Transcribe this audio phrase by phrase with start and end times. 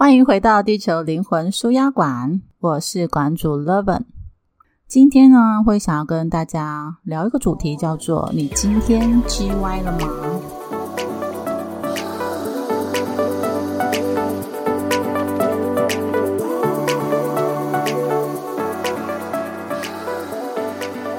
[0.00, 4.02] 欢迎回到地球灵魂舒压馆，我是馆主 Leven。
[4.86, 10.08] 今天呢，会想要跟大家聊一个主题，叫做“你今天 G 歪了吗？”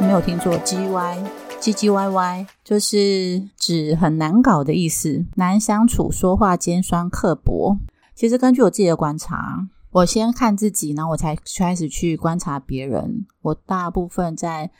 [0.00, 1.18] 没有听错，G 歪
[1.58, 7.76] ，G G Y Y，就是指很难搞的意思，难相处，说话尖酸刻薄。
[8.20, 13.24] 其实根据我自己的观察，我先看自己，然后我才开始去观察别人。
[13.40, 14.70] 我大部分在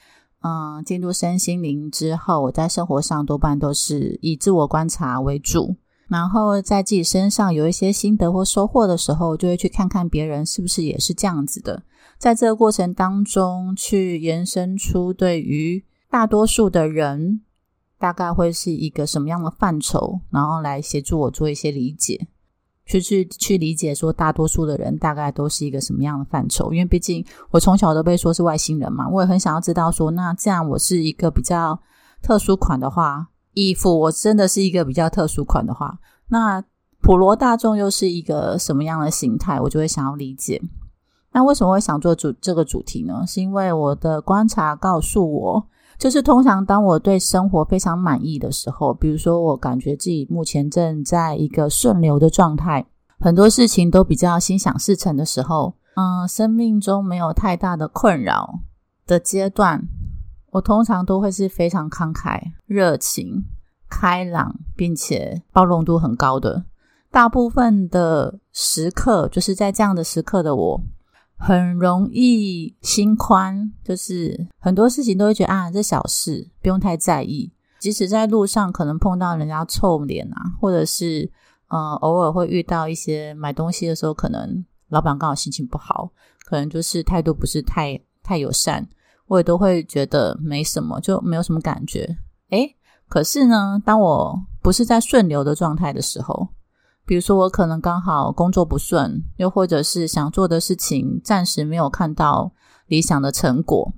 [0.42, 5.76] 嗯进入身心灵之后，我在生活上多半都是以自我观察为主。
[6.08, 11.82] 然后在自己身上有一些心得或收获的时候，就会去看看别人是不是也是这样子的。
[12.18, 17.40] 在这个过程当中，去延伸出对于大多数的人
[17.98, 22.28] 大概会是一个什么样的范畴，然后来协助我做一些理解。
[22.90, 26.72] 去去去理解说，大多数的人大概都是一个什么样的范畴？
[26.72, 31.78] 因为毕竟我从小都被说是外星人嘛，我也很想要知道说，那这样我是一个比较
[32.22, 36.64] 特殊款的话，义父我真的是一个比较特殊款的话，那
[37.00, 39.60] 普罗大众又是一个什么样的形态？
[39.60, 40.60] 我就会想要理解。
[41.32, 43.24] 那为什么会想做主这个主题呢？
[43.26, 45.66] 是因为我的观察告诉我。
[46.00, 52.86] 就是通常当我对生活非常满意的时候，比如说我感觉自己目前正在一个顺流的状态，
[53.18, 58.60] 很多事情都比较心想事成的时候，嗯，生命中没有太大的困扰
[59.06, 59.86] 的阶段，
[60.52, 63.44] 我通常都会是非常慷慨、热情、
[63.90, 66.64] 开朗，并且包容度很高的。
[67.10, 70.80] 大部分的时刻，就是在这样的时刻的我。
[71.40, 77.50] 很容易心宽，就是很多事情都会觉得啊，这小事不用太在意。
[77.78, 81.32] 即使在路上可能碰到人家臭脸啊，或者是
[81.68, 86.10] 呃偶尔会遇到一些买东西的时候，可能老板刚好心情不好，
[86.44, 88.86] 可能就是态度不是太太友善，
[89.26, 92.18] 我也都会觉得没什么，就没有什么感觉。
[92.50, 92.76] 诶，
[93.08, 96.48] 可是呢，当我不是在顺流的状态的时候。
[97.10, 102.52] 比如说，我可能刚好工作不顺，又或者是想做的事情暂时没有看到
[102.86, 103.92] 理想的成果，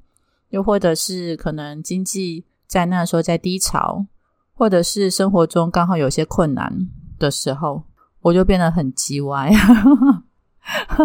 [0.48, 4.06] 又或者是可能经济在那时候在低潮，
[4.54, 7.82] 或者是生活中刚好有些困难的时候，
[8.22, 9.52] 我就变得很叽歪。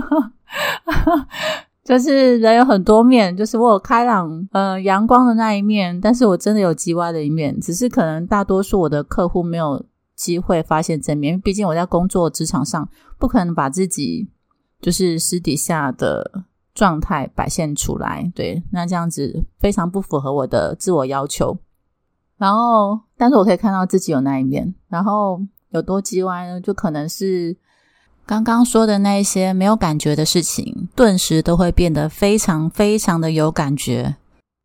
[1.84, 9.86] 就是人有很多面，就是我有开朗、呃阳光的那一面，但是我真的有叽歪的一面，只是可能大多数我的客户没有。
[10.18, 14.28] 机会发现正面，毕竟我在工作职场上不可能把自己
[14.82, 21.60] 就是私底下的状态摆现出来，对，那这样子非常不符合我的自我要求。
[22.38, 25.40] 然后，但是我可以看到自己有那一面，然后
[25.70, 26.60] 有多叽歪呢？
[26.60, 27.58] 就可能是
[28.26, 34.18] 刚刚说的那一些没有感觉的事情，顿时都会变得非常非常的有感觉。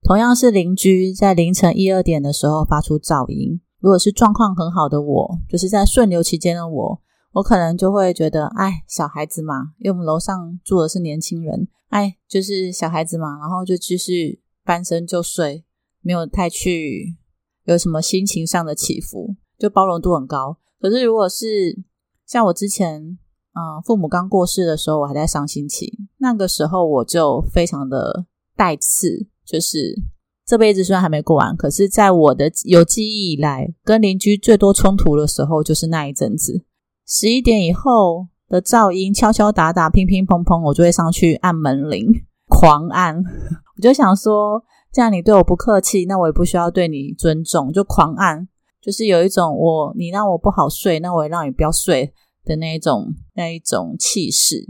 [0.03, 3.61] 同样是邻居，在凌晨一二点的时候发出噪音。
[3.83, 7.01] 如果是状况很好的我，就是在顺流期间的我，
[7.33, 15.65] 我可能就会觉得，哎，小孩子嘛，因为我们楼上住的是年轻人，哎，就是小孩子嘛，然后就继续翻身就睡，
[16.01, 17.17] 没有太去
[17.65, 20.59] 有什么心情上的起伏，就包容度很高。
[20.81, 21.77] 可是如果是
[22.25, 30.01] 像我之前，嗯，父母刚过世的时候，我还在伤心期，那个时候我就非常的带刺，就是。
[30.45, 36.65] 这辈子虽然还没过完，可是在我的有记忆以来，跟邻居最多冲突的时候就是那一阵子。
[37.07, 42.09] 十一点以后的噪音，敲敲打打、乒乒乓乓，我就会上去按门铃，
[42.49, 43.17] 狂按。
[43.77, 48.49] 我就想说，既然你对我不客气，那我也不需要对你尊重，就狂按，
[48.83, 52.13] 就是有一种我你让我不好睡，那我也让你不要睡
[52.45, 54.67] 的那一种那一种气势。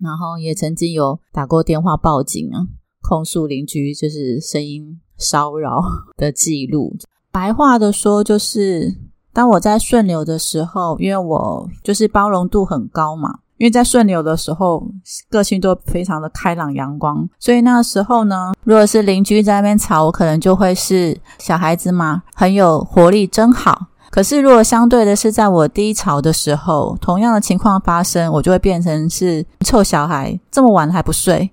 [0.00, 2.66] 然后也曾经有打过电话报警啊，
[3.02, 5.00] 控诉邻居就是声音。
[5.18, 5.82] 骚扰
[6.16, 6.96] 的记录，
[7.30, 8.96] 白话的说，就是
[9.32, 14.86] 当我在顺流的时候，因为我就是包容度很高嘛，因为在顺流的时候，
[15.28, 23.86] 个性都非常的开朗阳光，所以那时候呢，如果是邻居在那边吵，我可能就会是小孩子嘛，很有活力，真好。
[24.10, 31.50] 可是如果相对的是在我低潮的时候，同样的情况发生，我就会变成是臭小孩，这么晚还不睡。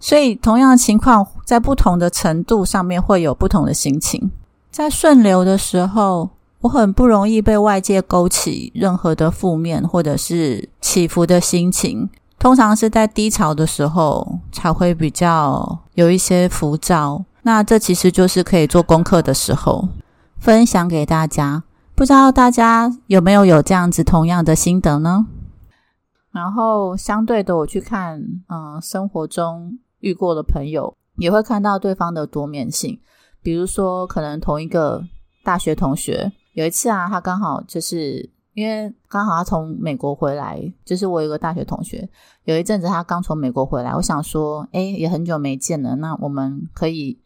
[0.00, 4.30] 所以，同样的情况，在不同的程度上面会有不同的心情。
[4.70, 6.30] 在顺流的时候，
[6.60, 12.10] 我很不容易被外界勾起任何的负面或者是起伏的心情。
[12.38, 17.24] 通常是在低潮的时候才会比较有一些浮躁。
[17.42, 19.88] 那这其实就是可以做功课的时候，
[20.38, 21.62] 分享给大家。
[21.94, 25.26] 不知道大家有没有有这样子同样的心得呢？
[26.32, 33.00] 然后相对的，我去看，嗯，生活中遇过的朋友，也会看到对方的多面性。
[33.42, 35.02] 比如说，可能同一个
[35.42, 42.08] 大学同学，有一次啊，他刚好就是因为刚好他从美国回来，就是我有个大学同学，
[42.44, 47.18] 有一阵子他刚从美国回来，我想说，哎，也很久没见了，那我们可以，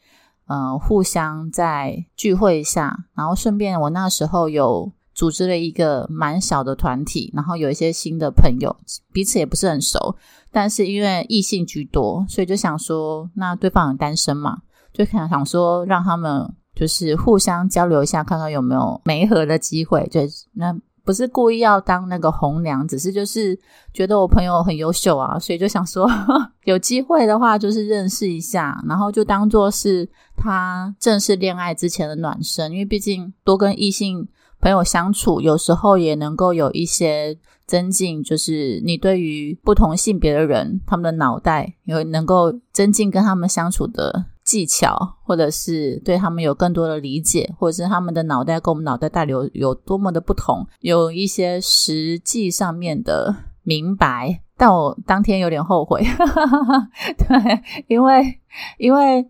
[0.47, 4.93] 嗯，互相再聚会一下，然后顺便我那时候有。
[5.19, 8.77] 组织了一个蛮小的团体，然后有一些新的朋友，
[9.13, 10.15] 彼此也不是很熟，
[10.53, 14.59] 但是因为异性居多，所以就想说，那对方很单身嘛，
[14.93, 20.07] 就想想说让他们就是互相交流一下，看看有没有媒合的机会。
[20.09, 20.21] 就
[20.53, 20.73] 那
[21.05, 23.59] 不是故意要当那个红娘，只是就是
[23.93, 26.09] 觉得我朋友很优秀啊，所以就想说
[26.63, 34.29] 有机会的话，就是认识一下，然后就当做是他正式恋爱之前的暖身，因为毕竟多跟异性。
[34.61, 54.41] 朋友相处有时候也能够有一些增进，就是你对于不同性别的人，他们的脑袋有能够增进跟他们相处的技巧，或者是对他们有更多的理解，或者是他们的脑袋跟我们脑袋带有有多么的不同，有一些实际上面的明白。
[54.57, 56.03] 但我当天有点后悔，
[57.17, 58.41] 对，因为
[58.79, 59.25] 因为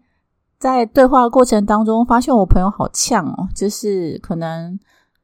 [0.58, 4.78] 在对话过程当中，发现我朋友好呛哦，就是可能。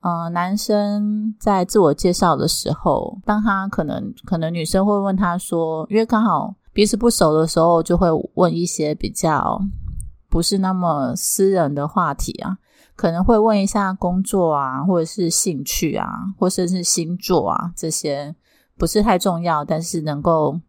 [0.07, 9.59] 嗯，男生在自我介绍的时候，当他可能可能女生会问他说，因为刚好彼此不熟的时候，就会问一些比较
[10.29, 12.59] 不是那么私人的话题啊，
[12.95, 16.07] 可能会问一下工作啊，或者是兴趣啊，
[16.39, 18.37] 或者是星座啊这些
[18.77, 20.61] 不是太重要，但是能够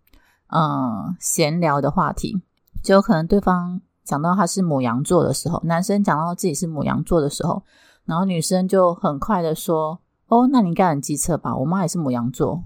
[0.47, 2.41] 嗯闲聊的话题，
[2.81, 7.61] 就可能对方讲到他是母羊座的时候，男生讲到自己是母羊座的时候。
[8.05, 11.55] 然后女生就很快的说：“哦，那你应该很机车吧？
[11.55, 12.63] 我妈也是母羊座，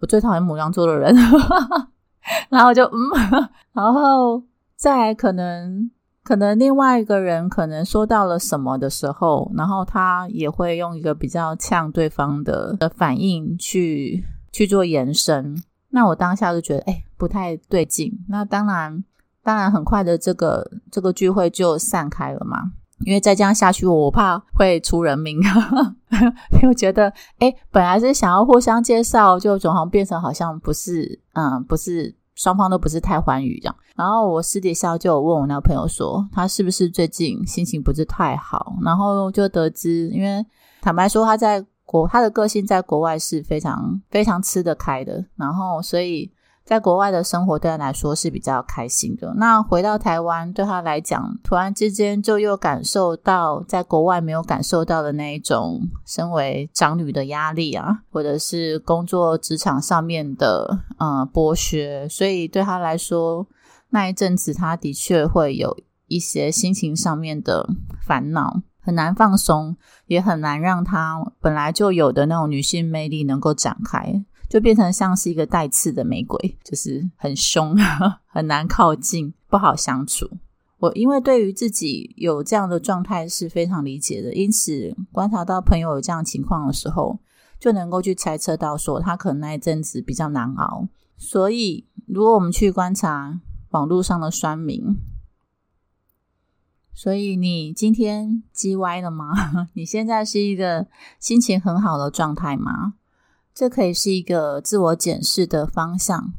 [0.00, 1.14] 我最讨厌母羊座的人。”
[2.50, 2.92] 然后就嗯，
[3.72, 4.42] 然后
[4.76, 5.90] 再可能
[6.22, 15.62] 可能另外一个人可能说到了什么的时候，然后他也会用一个比较呛对方的的反应去去做延伸。
[15.90, 18.12] 那我当下就觉得哎不太对劲。
[18.28, 19.02] 那当然
[19.42, 22.72] 当然很快的这个这个聚会就散开了嘛。
[23.04, 25.38] 因为再这样下去，我怕会出人命。
[26.62, 33.76] 因为觉得，哎，本来是想要互相介绍，就总好像变成好像不是，嗯，不是双方都不是太欢愉这样。
[33.94, 38.74] 然后我私底下就有问我那个朋友说，他是不是最近心情不是太好？
[38.82, 40.44] 然后就得知，因为
[40.80, 46.30] 坦白说，他在国他的个性在国外是非常非常吃得开的，然后所以。
[46.68, 49.32] 在国外的生活对他来说是比较开心的。
[49.38, 62.06] 那回到台湾，对他来讲，突然之间就又感受到在国外没有感受到的那一种身为长女的压力啊，或者是工作职场上面的呃剥削。
[62.06, 63.46] 所以对他来说，
[63.88, 65.74] 那一阵子他的确会有
[66.06, 67.66] 一些心情上面的
[68.06, 69.74] 烦恼，很难放松，
[70.04, 74.22] 也很难让他本来就有的那种女性魅力能够展开。
[74.48, 77.76] 就变成像是一个带刺的玫瑰，就是很凶，
[78.26, 80.28] 很难靠近，不好相处。
[80.78, 87.18] 我因为对于自己有这样的状态是非常理解的，因此观察到朋友有这样情况的时候，
[87.58, 90.88] 就能够去猜测到说他可能那一阵子比较难熬。
[91.16, 93.40] 所以，如果我们去观察
[93.70, 94.96] 网络上的酸民，
[96.94, 99.68] 所以你今天叽歪了吗？
[99.74, 100.86] 你现在是一个
[101.18, 102.94] 心情很好的状态吗？
[103.58, 106.32] 这可以是一个自我检视的方向。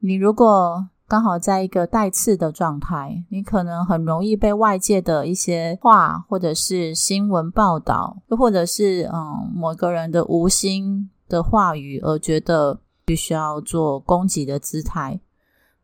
[0.00, 15.18] 你如果刚好在一个带刺的状态，你可能很容易被外界的一些话，或者是新闻报道，又或者是嗯某个人的无心的话语，而觉得必须要做攻击的姿态，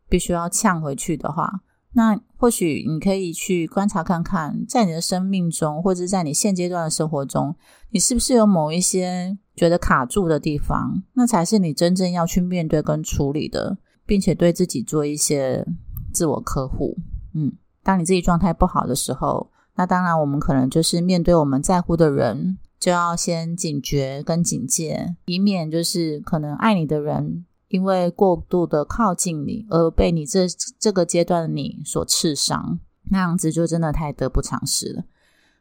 [0.07, 1.61] 必须要呛回去的话。
[1.97, 7.55] 那或许你可以去观察看看，在你的生命中，或者在你现阶段的生活中，
[7.89, 11.01] 你是不是有某一些觉得卡住的地方？
[11.13, 15.65] 那才是你真正要去面对跟处理的，并且对自己做一些
[16.13, 16.95] 自我呵护。
[17.33, 17.51] 嗯，
[17.81, 27.45] 当你自己状态不好的时候，那当然我们可能就是面对我们在乎的人，就要先警觉跟警戒，以免就是可能爱你的人。
[27.69, 30.47] 因为过度的靠近你，而被你这
[30.79, 32.79] 这个阶段的你所刺伤，
[33.11, 35.03] 那样子就真的太得不偿失了。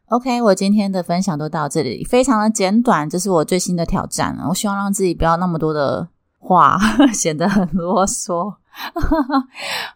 [0.07, 4.39] OK，我今天的分享都到这里，非常的简短，这是我最新的挑战。
[4.49, 6.09] 我希望让自己不要那么多的
[6.39, 6.79] 话，
[7.13, 8.55] 显得很啰嗦。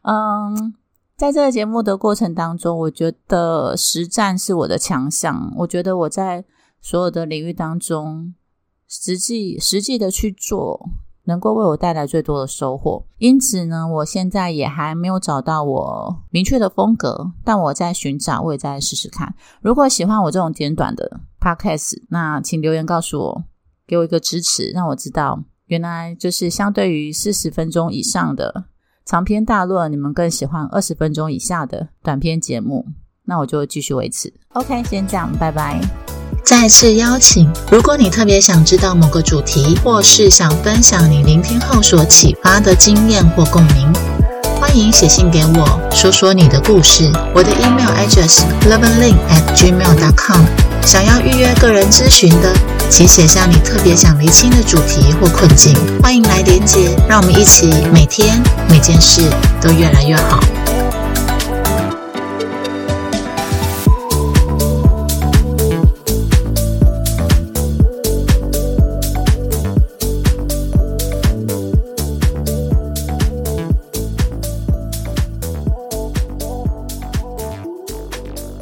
[0.03, 0.75] 嗯，
[1.17, 5.53] 在这个节目的过程当中，我觉得实战是我的强项。
[5.59, 6.45] 我觉得我在
[6.81, 8.35] 所有的领域当中，
[8.89, 10.91] 实际实际的去做。
[11.25, 13.05] 能够为我带来最多的收获。
[13.19, 19.35] 因此呢，我现在也还没有找到我明确的风格，但我在寻找，我也在试试看。
[19.61, 23.45] 如果喜欢我这种简短的 podcast，那请留言告诉我，
[23.87, 28.65] 给我一个支持，让我知道原来就是相对于四十分钟以上的
[29.05, 32.87] 长篇大论，你们更喜欢二十分钟以下的短篇节目。
[33.25, 34.33] 那我就继续维持。
[34.55, 36.20] OK，先这样，拜拜。
[36.51, 43.87] 再次邀请，如果你特别想知道某个主题，或是想分享你聆听后所启发的经验或共鸣，
[44.61, 47.09] 欢迎写信给我，说说你的故事。
[47.33, 50.41] 我的 email address loveandlink at gmail dot com。
[50.85, 52.53] 想要预约个人咨询的，
[52.91, 59.23] 请写下你特别想厘清的主题或困境，欢迎来连接，让我们一起每天每件事
[59.61, 60.41] 都越来越好。